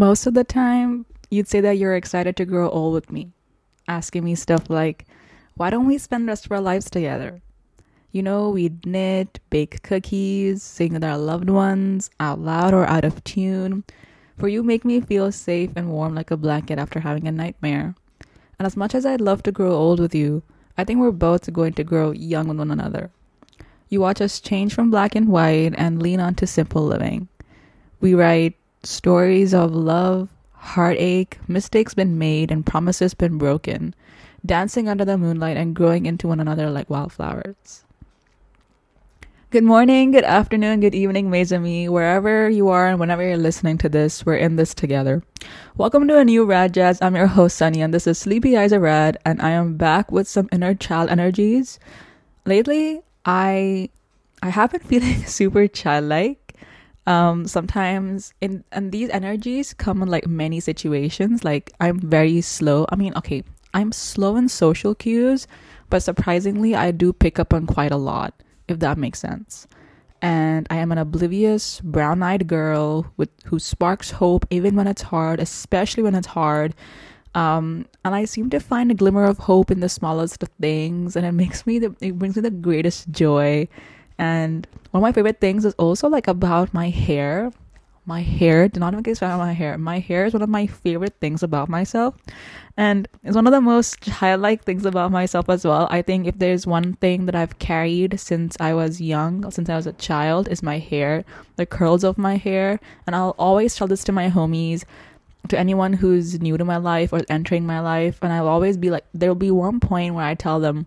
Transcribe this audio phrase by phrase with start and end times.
[0.00, 3.32] Most of the time, you'd say that you're excited to grow old with me,
[3.86, 5.04] asking me stuff like,
[5.56, 7.42] why don't we spend the rest of our lives together?
[8.10, 13.04] You know, we'd knit, bake cookies, sing with our loved ones, out loud or out
[13.04, 13.84] of tune.
[14.38, 17.94] For you make me feel safe and warm like a blanket after having a nightmare.
[18.58, 20.42] And as much as I'd love to grow old with you,
[20.78, 23.10] I think we're both going to grow young with one another.
[23.90, 27.28] You watch us change from black and white and lean on to simple living.
[28.00, 33.94] We write stories of love, heartache, mistakes been made, and promises been broken,
[34.44, 37.84] dancing under the moonlight and growing into one another like wildflowers.
[39.50, 43.78] Good morning, good afternoon, good evening, mes amis, wherever you are and whenever you're listening
[43.78, 45.24] to this, we're in this together.
[45.76, 47.02] Welcome to a new Rad Jazz.
[47.02, 50.12] I'm your host, Sunny, and this is Sleepy Eyes of Rad, and I am back
[50.12, 51.80] with some inner child energies.
[52.46, 53.90] Lately, I
[54.42, 56.39] I have been feeling super childlike.
[57.10, 61.42] Um, sometimes in and these energies come in like many situations.
[61.42, 62.86] Like I'm very slow.
[62.90, 63.42] I mean, okay,
[63.74, 65.48] I'm slow in social cues,
[65.90, 68.32] but surprisingly, I do pick up on quite a lot
[68.70, 69.66] if that makes sense.
[70.22, 75.02] And I am an oblivious, brown eyed girl with who sparks hope even when it's
[75.02, 76.74] hard, especially when it's hard.
[77.34, 81.16] Um, and I seem to find a glimmer of hope in the smallest of things,
[81.16, 83.68] and it makes me the it brings me the greatest joy.
[84.20, 87.50] And one of my favorite things is also like about my hair.
[88.04, 89.78] My hair do not even get started on my hair.
[89.78, 92.16] My hair is one of my favorite things about myself.
[92.76, 95.88] And it's one of the most childlike things about myself as well.
[95.90, 99.76] I think if there's one thing that i've carried since i was young since i
[99.76, 101.24] was a child is my hair
[101.56, 102.78] the curls of my hair.
[103.06, 104.84] And i'll always tell this to my homies
[105.48, 108.18] to anyone who's new to my life or entering my life.
[108.20, 110.86] And i'll always be like there'll be one point where i tell them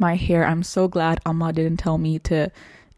[0.00, 0.44] my hair.
[0.44, 2.50] I'm so glad amma didn't tell me to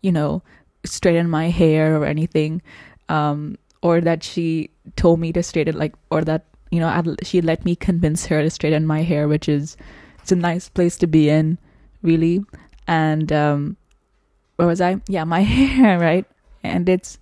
[0.03, 0.43] you know
[0.85, 2.61] straighten my hair or anything
[3.09, 7.41] um, or that she told me to straighten like or that you know I'd, she
[7.41, 9.77] let me convince her to straighten my hair which is
[10.21, 11.59] it's a nice place to be in
[12.03, 12.45] really.
[12.87, 13.77] And um
[14.57, 15.01] where was i?
[15.09, 16.27] Yeah my hair right?
[16.63, 17.19] And it's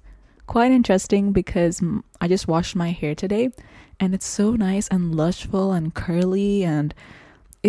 [0.47, 1.81] quite interesting because
[2.21, 3.51] i just washed my hair today
[3.99, 6.93] and it's so nice and lushful and curly and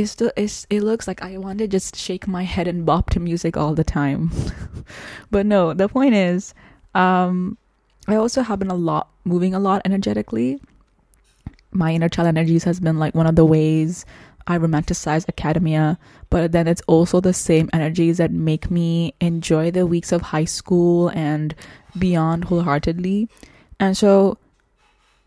[0.06, 3.20] still it's, it looks like i want to just shake my head and bop to
[3.20, 4.32] music all the time
[5.32, 6.54] but no the point is
[6.96, 7.58] um
[8.08, 10.60] I also have been a lot moving a lot energetically.
[11.72, 14.06] My inner child energies has been like one of the ways
[14.46, 15.98] I romanticize academia,
[16.30, 20.44] but then it's also the same energies that make me enjoy the weeks of high
[20.44, 21.56] school and
[21.98, 23.30] beyond wholeheartedly.
[23.80, 24.38] And so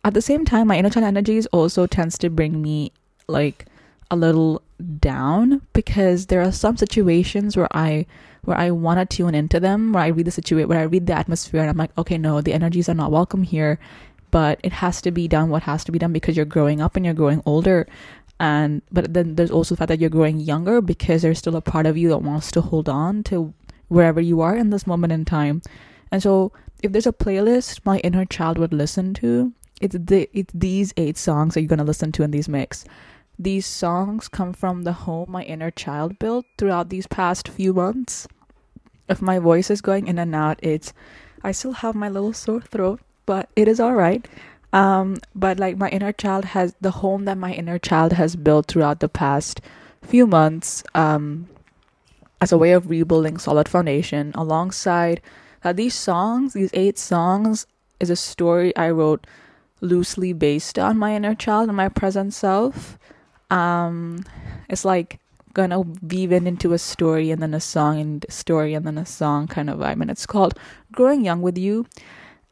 [0.05, 2.93] at the same time, my inner child energies also tends to bring me
[3.27, 3.65] like
[4.11, 4.63] a little
[4.99, 8.07] down because there are some situations where I
[8.43, 11.07] where I want to tune into them, where I read the situation, where I read
[11.07, 13.81] the atmosphere, and I'm like, okay, no, the energies are not welcome here,
[14.31, 16.95] but it has to be done what has to be done because you're growing up
[16.95, 17.87] and you're growing older.
[18.39, 21.61] And but then there's also the fact that you're growing younger because there's still a
[21.61, 23.53] part of you that wants to hold on to
[23.89, 25.63] wherever you are in this moment in time.
[26.13, 26.53] And so
[26.83, 31.17] if there's a playlist my inner child would listen to, it's the it's these eight
[31.17, 32.85] songs that you're gonna listen to in these mix.
[33.39, 38.27] These songs come from the home my inner child built throughout these past few months
[39.09, 40.93] if my voice is going in and out, it's
[41.43, 44.27] I still have my little sore throat, but it is all right.
[44.73, 48.67] Um, but like my inner child has the home that my inner child has built
[48.67, 49.61] throughout the past
[50.03, 51.49] few months um,
[52.41, 55.21] as a way of rebuilding solid foundation alongside
[55.65, 57.67] uh, these songs these eight songs
[57.99, 59.27] is a story i wrote
[59.81, 62.99] loosely based on my inner child and my present self
[63.51, 64.25] um,
[64.69, 65.21] it's like
[65.55, 69.07] gonna weave it into a story and then a song and story and then a
[69.07, 70.03] song kind of vibe.
[70.03, 70.59] And it's called
[70.93, 71.87] Growing Young with You.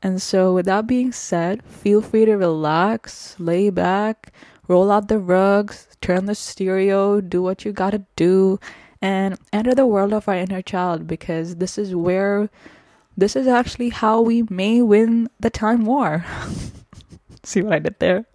[0.03, 4.33] And so, with that being said, feel free to relax, lay back,
[4.69, 8.61] roll out the rugs, turn the stereo, do what you gotta do,
[9.01, 12.51] and enter the world of our inner child because this is where,
[13.17, 16.25] this is actually how we may win the time war.
[17.43, 18.27] See what I did there?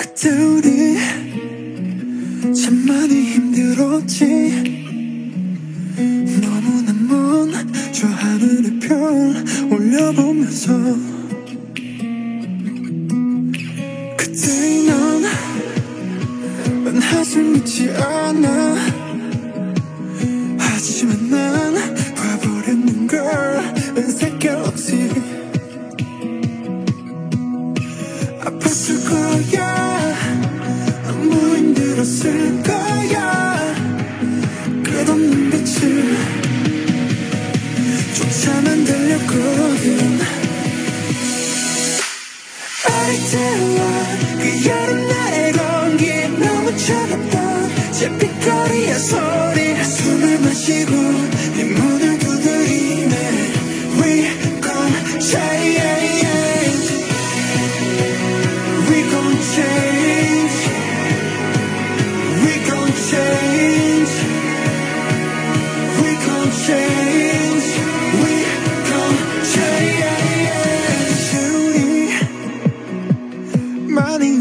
[0.00, 0.96] 그때 우리
[2.54, 4.24] 참 많이 힘들었지.
[6.40, 11.09] 너무나 먼저 하늘의 별 올려보면서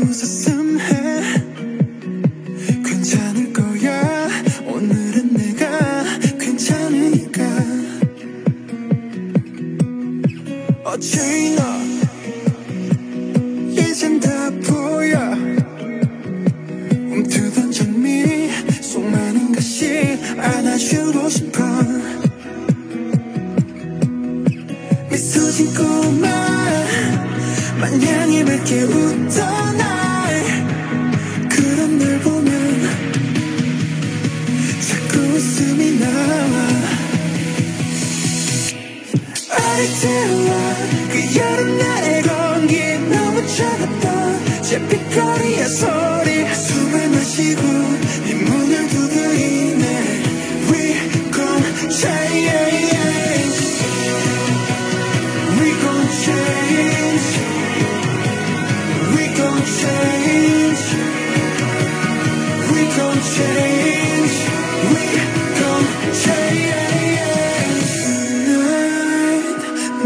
[0.09, 1.48] मुझसे सम है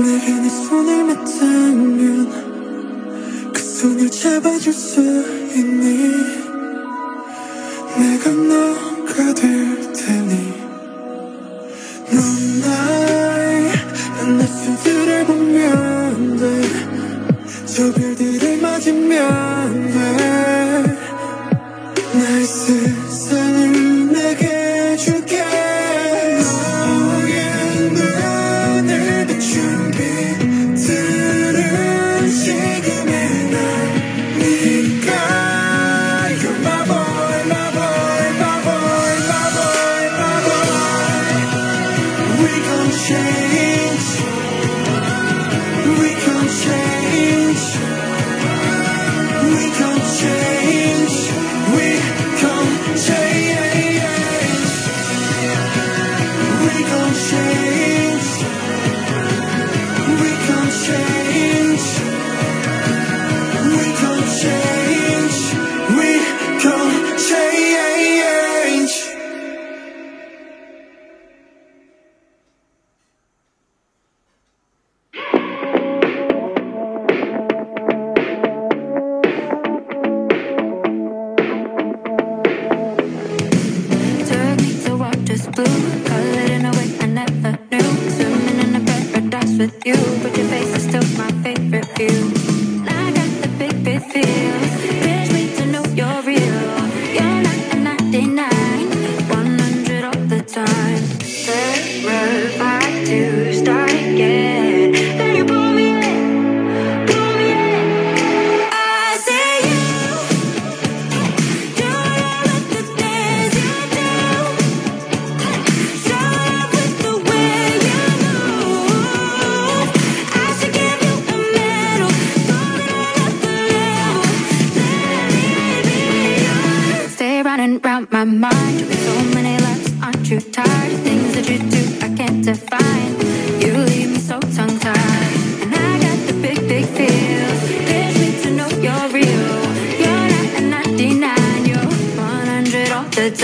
[0.01, 2.31] 내게 네 손을 맡으면
[3.53, 4.99] 그 손을 잡아줄 수
[5.55, 6.11] 있니?
[7.99, 10.42] 내가 너가 될 테니.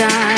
[0.00, 0.29] die.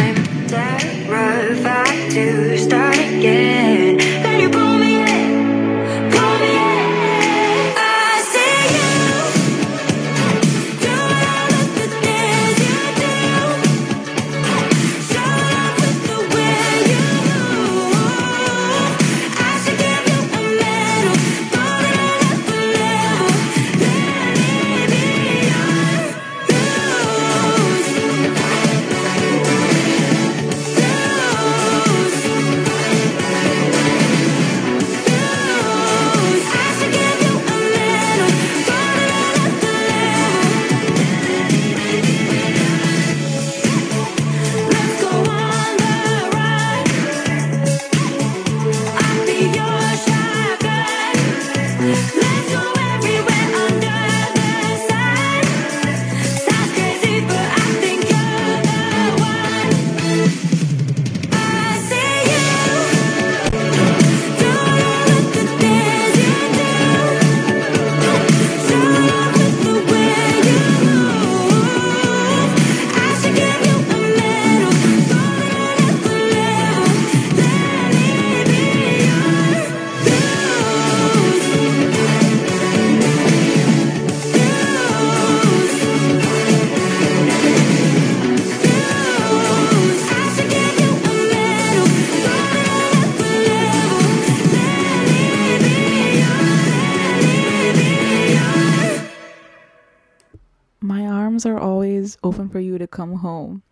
[103.03, 103.63] Come home.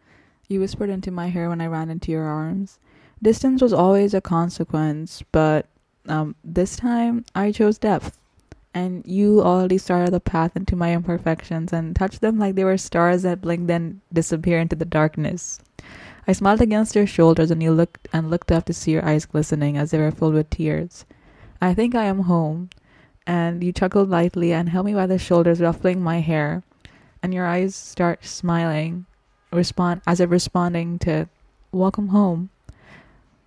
[0.48, 2.80] You whispered into my hair when I ran into your arms.
[3.22, 5.66] Distance was always a consequence, but
[6.08, 8.18] um, this time I chose depth.
[8.74, 12.76] And you already started the path into my imperfections and touched them like they were
[12.76, 15.60] stars that blink then disappear into the darkness.
[16.26, 19.26] I smiled against your shoulders and you looked and looked up to see your eyes
[19.26, 21.04] glistening as they were filled with tears.
[21.60, 22.70] I think I am home.
[23.28, 26.64] And you chuckled lightly and held me by the shoulders, ruffling my hair.
[27.22, 29.06] And your eyes start smiling,
[29.52, 31.28] respond as if responding to
[31.72, 32.50] welcome home.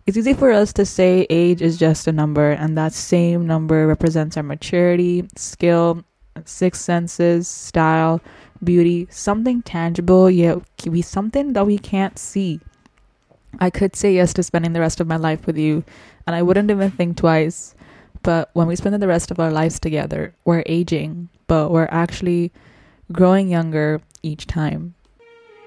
[0.06, 3.88] It's easy for us to say age is just a number, and that same number
[3.88, 6.04] represents our maturity, skill,
[6.44, 8.20] sixth senses, style,
[8.64, 12.60] beauty, something tangible, yet be something that we can't see.
[13.60, 15.84] I could say yes to spending the rest of my life with you,
[16.28, 17.76] and I wouldn't even think twice.
[18.24, 22.52] But when we spend the rest of our lives together, we're aging, but we're actually
[23.12, 24.96] growing younger each time.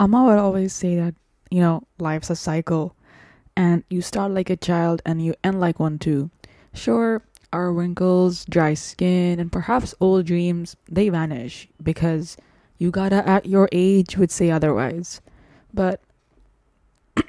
[0.00, 1.14] Amma would always say that,
[1.50, 2.96] you know, life's a cycle
[3.54, 6.30] and you start like a child and you end like one too.
[6.72, 12.38] Sure, our wrinkles, dry skin, and perhaps old dreams, they vanish because
[12.78, 15.20] you gotta at your age would say otherwise.
[15.74, 16.00] But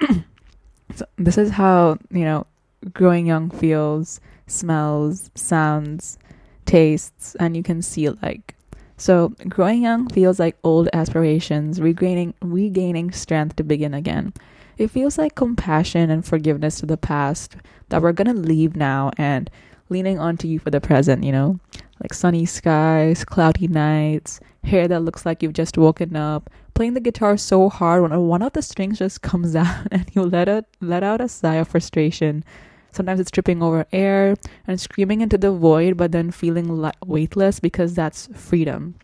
[0.94, 2.46] so this is how, you know,
[2.94, 6.18] growing young feels, smells, sounds,
[6.64, 8.54] tastes, and you can see like.
[9.02, 14.32] So growing young feels like old aspirations, regaining regaining strength to begin again.
[14.78, 17.56] It feels like compassion and forgiveness to the past
[17.88, 19.50] that we're gonna leave now and
[19.88, 21.58] leaning onto you for the present, you know?
[22.00, 27.00] Like sunny skies, cloudy nights, hair that looks like you've just woken up, playing the
[27.00, 30.66] guitar so hard when one of the strings just comes out and you let out
[30.80, 32.44] let out a sigh of frustration.
[32.92, 37.58] Sometimes it's tripping over air and screaming into the void, but then feeling li- weightless
[37.58, 38.94] because that's freedom.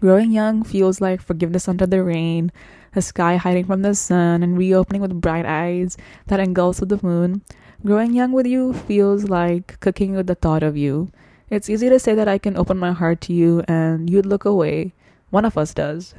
[0.00, 2.52] Growing young feels like forgiveness under the rain,
[2.94, 7.00] a sky hiding from the sun, and reopening with bright eyes that engulfs with the
[7.02, 7.42] moon.
[7.84, 11.10] Growing young with you feels like cooking with the thought of you.
[11.50, 14.44] It's easy to say that I can open my heart to you and you'd look
[14.44, 14.92] away.
[15.30, 16.14] One of us does.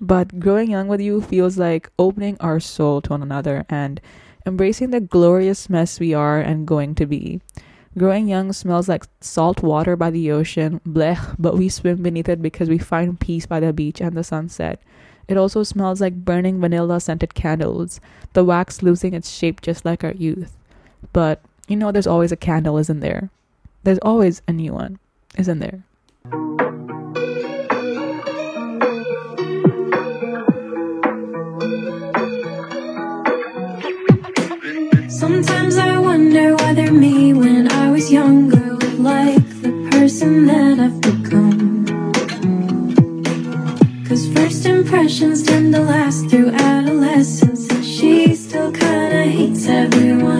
[0.00, 4.00] But growing young with you feels like opening our soul to one another and
[4.46, 7.40] embracing the glorious mess we are and going to be.
[7.98, 12.42] Growing young smells like salt water by the ocean, blech, but we swim beneath it
[12.42, 14.80] because we find peace by the beach and the sunset.
[15.28, 18.00] It also smells like burning vanilla scented candles,
[18.34, 20.56] the wax losing its shape just like our youth.
[21.12, 23.30] But you know, there's always a candle, isn't there?
[23.82, 24.98] There's always a new one,
[25.36, 25.82] isn't there?
[36.36, 41.86] Wonder whether me when I was younger would like the person that I've become.
[44.06, 50.35] Cause first impressions tend to last through adolescence, and she still kinda hates everyone.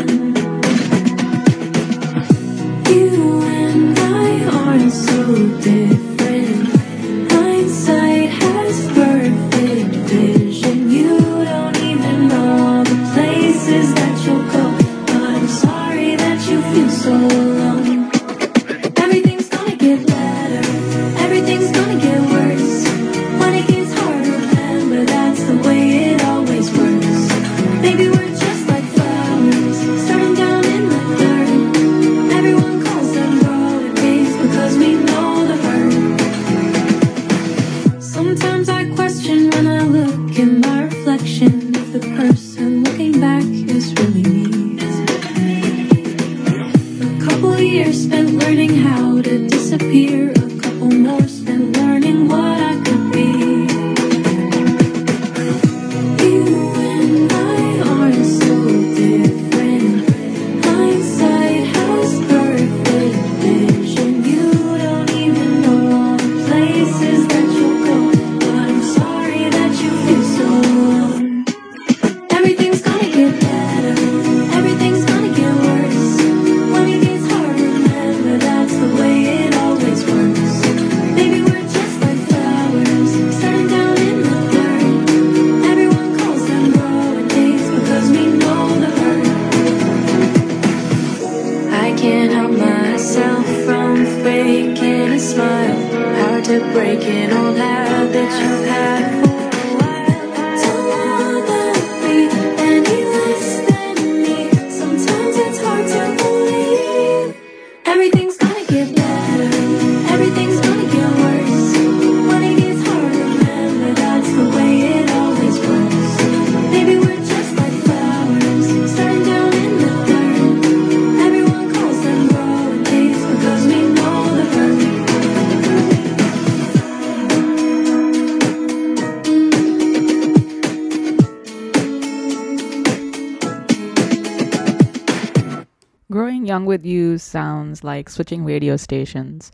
[137.77, 139.53] Sounds like switching radio stations.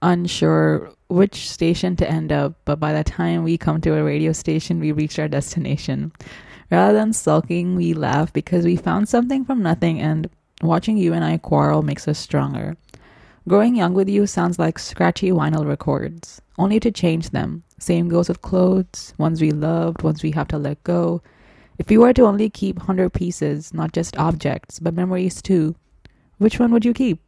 [0.00, 4.32] Unsure which station to end up, but by the time we come to a radio
[4.32, 6.12] station, we reached our destination.
[6.70, 10.28] Rather than sulking, we laugh because we found something from nothing, and
[10.62, 12.76] watching you and I quarrel makes us stronger.
[13.48, 17.64] Growing young with you sounds like scratchy vinyl records, only to change them.
[17.80, 21.22] Same goes with clothes, ones we loved, ones we have to let go.
[21.78, 25.74] If you were to only keep 100 pieces, not just objects, but memories too,
[26.38, 27.23] which one would you keep?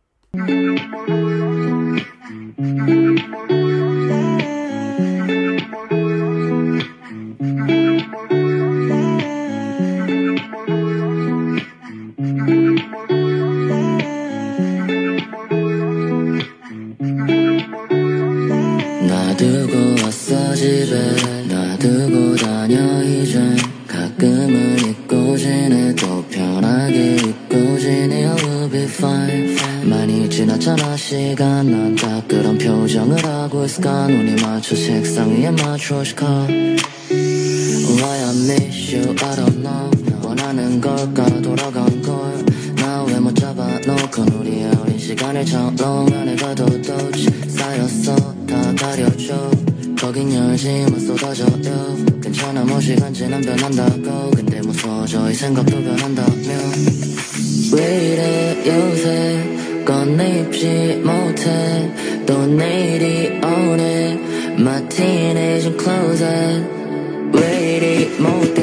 [19.09, 21.47] 놔두고 왔어 집에.
[21.49, 25.95] 놔두고 다녀 이젠 가끔은 잊고 지내.
[25.95, 29.56] 또 편하게 잊고 지내 I'll be fine
[29.87, 31.71] 많이 지났잖아 시간.
[31.71, 34.07] 난다 그런 표정을 하고 있을까?
[34.09, 39.91] 눈이 맞춰 책상 위에 맞춰 시카 Why I miss you I don't know.
[40.23, 41.25] 원하는 걸까?
[41.43, 42.45] 돌아간 걸
[42.77, 46.97] 나 왜 못 잡아놓고 우리의 어린 시간을 처럼 안에 가도 또
[47.49, 48.15] 쌓였어.
[48.47, 49.51] 다 가려줘.
[50.01, 51.97] 거긴 열지만 쏟아져요.
[52.23, 54.31] 괜찮아 뭐 시간 지난 변한다고.
[54.33, 56.49] 근데 무서워져 이 생각도 변한다며
[57.73, 61.90] 왜 이래 요새 꺼내입지 못해
[62.26, 64.20] 또 내일이 오네
[64.60, 66.64] My teenage closet
[67.34, 68.55] 왜 이리 못됐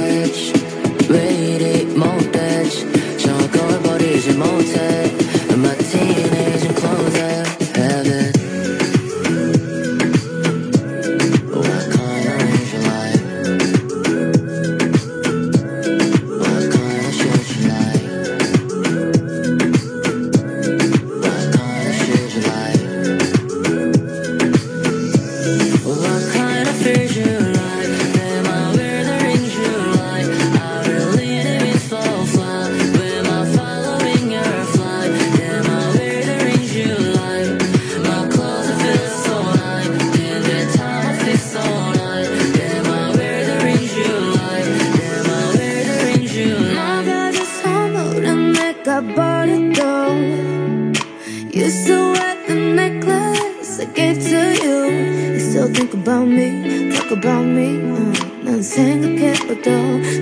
[56.03, 59.71] about me, talk about me uh, 난 생각해봐도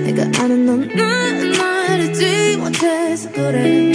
[0.03, 3.93] 내가 아는 넌 나는 말하지 못해서 그래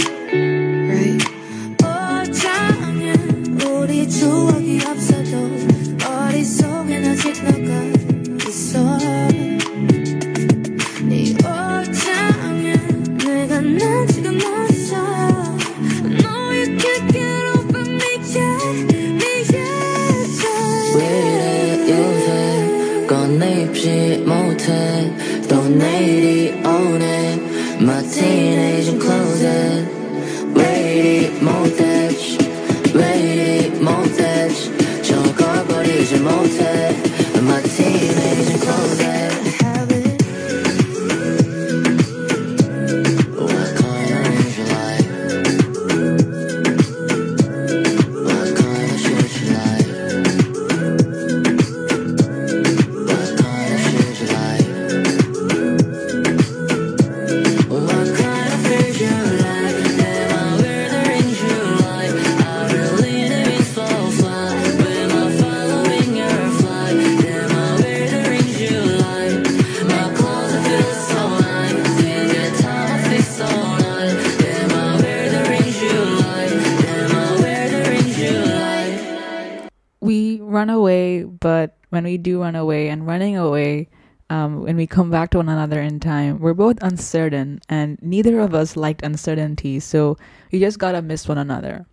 [82.48, 83.88] Run away and running away,
[84.30, 88.40] um, when we come back to one another in time, we're both uncertain, and neither
[88.40, 90.16] of us liked uncertainty, so
[90.50, 91.84] we just gotta miss one another.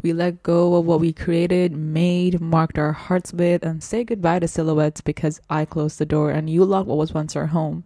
[0.00, 4.38] We let go of what we created, made, marked our hearts with, and say goodbye
[4.38, 7.84] to silhouettes because I closed the door and you locked what was once our home.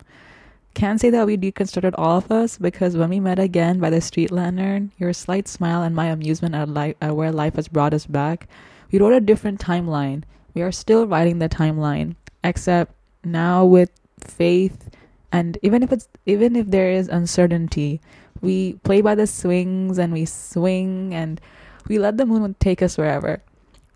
[0.74, 4.00] Can't say that we deconstructed all of us because when we met again by the
[4.00, 7.94] street lantern, your slight smile and my amusement at, li- at where life has brought
[7.94, 8.46] us back,
[8.92, 10.22] we wrote a different timeline.
[10.54, 12.92] We are still writing the timeline, except
[13.24, 14.90] now with faith
[15.32, 18.00] and even if it's even if there is uncertainty,
[18.42, 21.40] we play by the swings and we swing and
[21.88, 23.42] we let the moon take us wherever.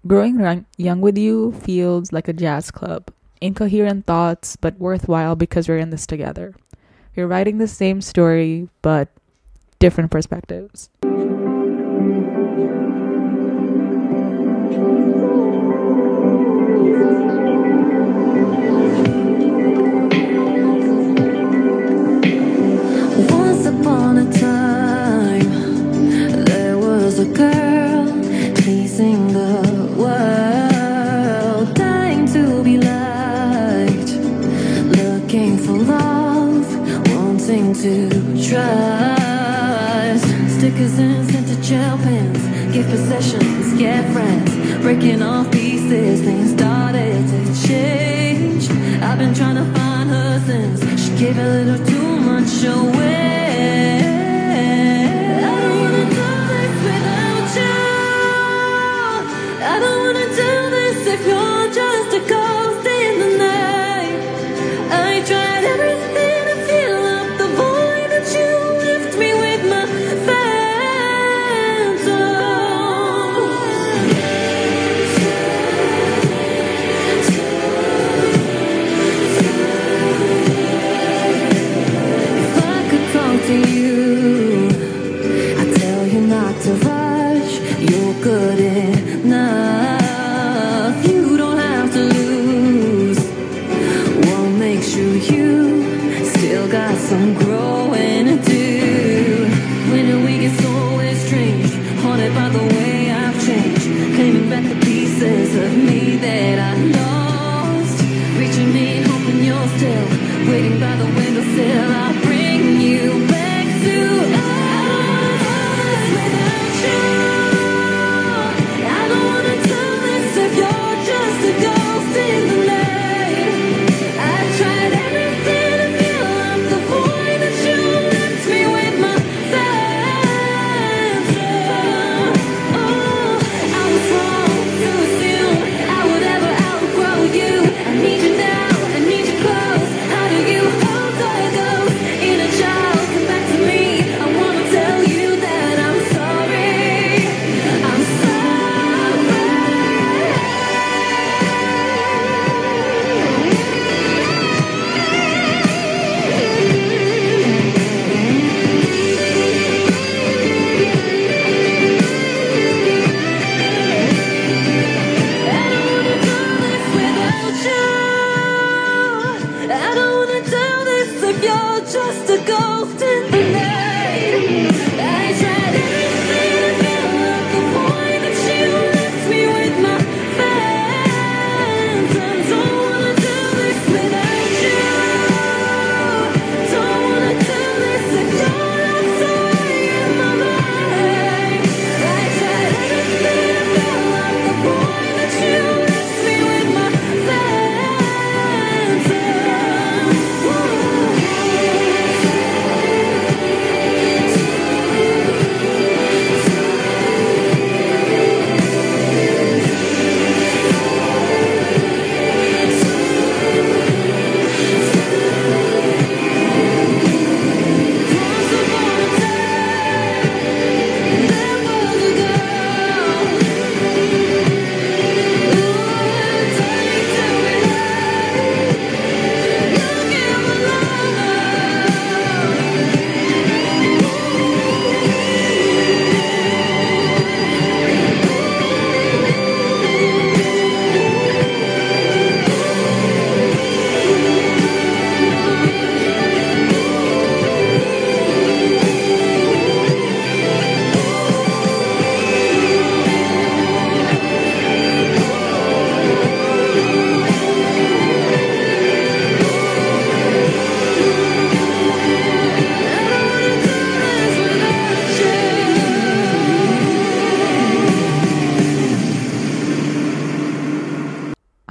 [0.06, 3.10] Growing young- young with you feels like a jazz club.
[3.40, 6.54] Incoherent thoughts, but worthwhile because we're in this together.
[7.14, 9.08] We're writing the same story, but
[9.78, 10.88] different perspectives.
[27.34, 28.06] Girl
[28.62, 29.62] chasing the
[29.96, 34.10] world, dying to be liked,
[34.96, 36.66] looking for love,
[37.14, 38.08] wanting to
[38.48, 40.26] trust.
[40.56, 42.42] Stickers and scented gel pens,
[42.74, 44.50] gift possessions, get friends,
[44.82, 46.20] breaking off pieces.
[46.22, 48.68] Things started to change.
[49.02, 53.45] I've been trying to find her since she gave a little too much away.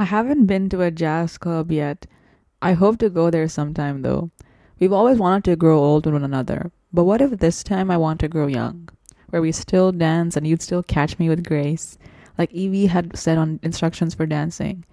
[0.06, 2.06] I haven't been to a jazz club yet.
[2.62, 4.30] I hope to go there sometime though.
[4.78, 7.98] We've always wanted to grow old with one another, but what if this time I
[7.98, 8.88] want to grow young?
[9.32, 11.98] Where we still dance and you'd still catch me with grace,
[12.38, 14.86] like Evie had said on instructions for dancing.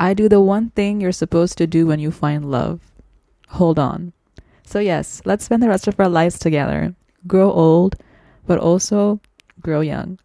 [0.00, 2.80] I do the one thing you're supposed to do when you find love.
[3.50, 4.12] Hold on.
[4.64, 6.96] So, yes, let's spend the rest of our lives together.
[7.28, 7.94] Grow old,
[8.44, 9.20] but also
[9.62, 10.18] grow young.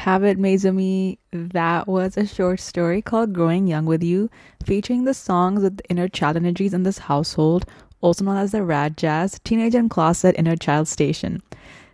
[0.00, 1.18] Have it, Maizumi.
[1.30, 4.30] That was a short story called Growing Young with You,
[4.64, 7.66] featuring the songs with the inner child energies in this household,
[8.00, 11.42] also known as the Rad Jazz Teenage in Closet Inner Child Station.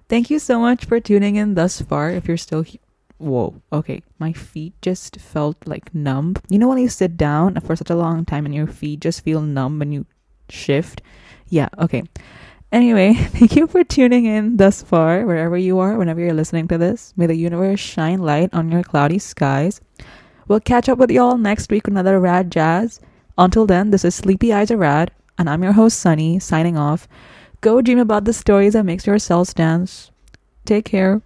[0.09, 2.11] Thank you so much for tuning in thus far.
[2.11, 2.79] If you're still he-
[3.19, 4.03] Whoa, okay.
[4.21, 6.37] My feet just felt like numb.
[6.49, 9.25] You know when you sit down for such a long time and your feet just
[9.25, 10.07] feel numb when you
[10.49, 11.03] shift?
[11.49, 12.05] Yeah, okay.
[12.77, 16.77] Anyway, thank you for tuning in thus far, wherever you are, whenever you're listening to
[16.77, 17.15] this.
[17.17, 19.81] May the universe shine light on your cloudy skies.
[20.47, 23.01] We'll catch up with y'all next week with another Rad Jazz.
[23.39, 27.09] Until then, this is Sleepy Eyes Are Rad, and I'm your host, Sunny, signing off.
[27.63, 30.11] Go dream about the stories that makes your cells dance.
[30.67, 31.23] Take care.